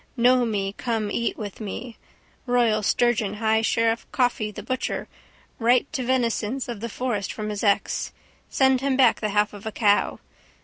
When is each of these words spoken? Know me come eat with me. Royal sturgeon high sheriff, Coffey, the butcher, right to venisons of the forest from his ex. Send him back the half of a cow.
Know 0.17 0.45
me 0.45 0.73
come 0.73 1.11
eat 1.11 1.37
with 1.37 1.61
me. 1.61 1.95
Royal 2.47 2.81
sturgeon 2.81 3.35
high 3.35 3.61
sheriff, 3.61 4.07
Coffey, 4.11 4.49
the 4.49 4.63
butcher, 4.63 5.07
right 5.59 5.85
to 5.93 6.03
venisons 6.03 6.67
of 6.67 6.79
the 6.79 6.89
forest 6.89 7.31
from 7.31 7.49
his 7.49 7.63
ex. 7.63 8.11
Send 8.49 8.81
him 8.81 8.97
back 8.97 9.19
the 9.21 9.29
half 9.29 9.53
of 9.53 9.67
a 9.67 9.71
cow. 9.71 10.17